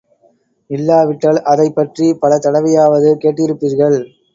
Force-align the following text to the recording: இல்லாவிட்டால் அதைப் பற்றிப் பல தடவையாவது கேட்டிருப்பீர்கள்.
இல்லாவிட்டால் 0.69 1.39
அதைப் 1.45 1.75
பற்றிப் 1.75 2.19
பல 2.19 2.39
தடவையாவது 2.39 3.11
கேட்டிருப்பீர்கள். 3.23 3.99